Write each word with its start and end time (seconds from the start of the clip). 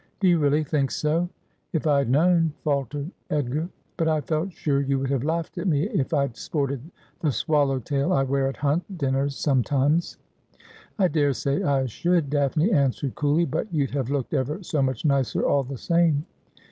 'Do 0.19 0.27
you 0.27 0.39
really 0.39 0.63
think 0.63 0.89
so? 0.89 1.29
If 1.73 1.85
I'd 1.85 2.09
known 2.09 2.53
—'faltered 2.63 3.11
Edgar.' 3.29 3.69
But 3.97 4.07
I 4.07 4.21
felt 4.21 4.51
sure 4.51 4.81
you 4.81 4.97
would 4.97 5.11
have 5.11 5.23
laughed 5.23 5.59
at 5.59 5.67
me 5.67 5.83
if 5.89 6.11
I'd 6.11 6.35
sported 6.35 6.81
the 7.19 7.31
swallow 7.31 7.77
tail 7.77 8.11
I 8.11 8.23
wear 8.23 8.47
at 8.47 8.57
hunt 8.57 8.97
dinners 8.97 9.35
sometimes.'' 9.35 10.17
I 10.97 11.07
daresay 11.07 11.61
I 11.61 11.85
should,' 11.85 12.31
Daphne 12.31 12.71
answered 12.71 13.13
coolly;' 13.13 13.45
but 13.55 13.71
you'd 13.71 13.91
have 13.91 14.09
looked 14.09 14.33
ever 14.33 14.63
so 14.63 14.81
much 14.81 15.05
nicer 15.05 15.45
all 15.45 15.63
the 15.63 15.77
same.' 15.77 16.25